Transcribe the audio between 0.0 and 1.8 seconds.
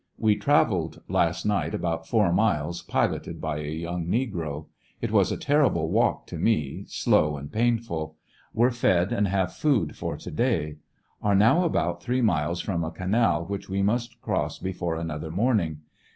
We traveled last night